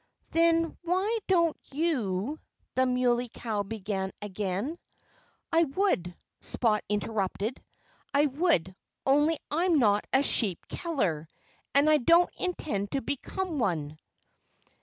[0.31, 2.39] "Then why don't you"
[2.73, 4.79] the Muley Cow began again.
[5.53, 7.63] "I would," Spot interrupted,
[8.11, 8.75] "I would
[9.05, 11.27] only I'm not a sheep killer.
[11.75, 13.99] And I don't intend to become one."